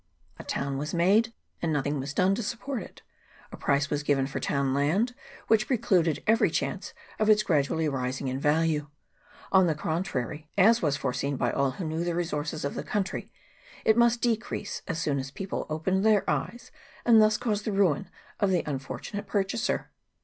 [0.39, 1.31] A town was made,
[1.61, 3.03] and nothing was done to support it;
[3.51, 5.13] a price was given for town land
[5.45, 8.87] which precluded every chance of its gradually rising in value;
[9.51, 12.81] on the con trary, as was foreseen by all who knew the resources of the
[12.81, 13.31] country,
[13.85, 16.71] it must decrease as soon as people opened their eyes,
[17.05, 18.09] and thus cause the ruin
[18.39, 19.91] of the unfortunate purchaser.